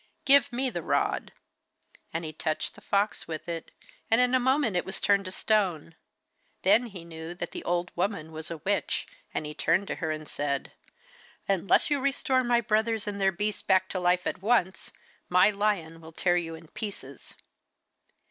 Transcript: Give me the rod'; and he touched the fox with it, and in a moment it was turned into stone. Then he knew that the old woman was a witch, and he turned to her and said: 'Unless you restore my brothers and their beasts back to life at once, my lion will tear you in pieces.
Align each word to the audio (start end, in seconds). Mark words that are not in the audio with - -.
Give 0.25 0.51
me 0.51 0.71
the 0.71 0.81
rod'; 0.81 1.31
and 2.11 2.25
he 2.25 2.33
touched 2.33 2.73
the 2.73 2.81
fox 2.81 3.27
with 3.27 3.47
it, 3.47 3.69
and 4.09 4.19
in 4.19 4.33
a 4.33 4.39
moment 4.39 4.75
it 4.75 4.83
was 4.83 4.99
turned 4.99 5.19
into 5.27 5.31
stone. 5.31 5.93
Then 6.63 6.87
he 6.87 7.05
knew 7.05 7.35
that 7.35 7.51
the 7.51 7.63
old 7.65 7.91
woman 7.95 8.31
was 8.31 8.49
a 8.49 8.57
witch, 8.57 9.05
and 9.31 9.45
he 9.45 9.53
turned 9.53 9.85
to 9.89 9.95
her 9.97 10.09
and 10.09 10.27
said: 10.27 10.71
'Unless 11.47 11.91
you 11.91 11.99
restore 11.99 12.43
my 12.43 12.61
brothers 12.61 13.05
and 13.05 13.21
their 13.21 13.31
beasts 13.31 13.61
back 13.61 13.89
to 13.89 13.99
life 13.99 14.25
at 14.25 14.41
once, 14.41 14.91
my 15.29 15.51
lion 15.51 16.01
will 16.01 16.13
tear 16.13 16.35
you 16.35 16.55
in 16.55 16.69
pieces. 16.69 17.35